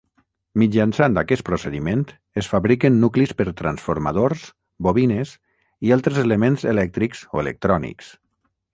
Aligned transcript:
Mitjançant 0.61 1.19
aquest 1.21 1.45
procediment 1.49 2.01
es 2.43 2.49
fabriquen 2.53 2.97
nuclis 3.05 3.35
per 3.43 3.47
transformadors, 3.61 4.49
bobines 4.89 5.37
i 5.91 5.97
altres 6.01 6.21
elements 6.27 6.69
elèctrics 6.77 7.25
o 7.37 7.47
electrònics. 7.49 8.15